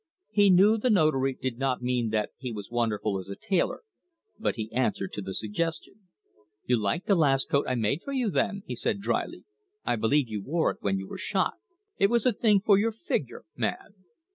[0.31, 3.81] He knew the Notary did not mean that he was wonderful as a tailor,
[4.39, 6.07] but he answered to the suggestion.
[6.65, 9.43] "You liked that last coat I made for you, then," he said drily;
[9.85, 11.53] "I believe you wore it when you were shot.
[11.99, 13.93] It was the thing for your figure, man."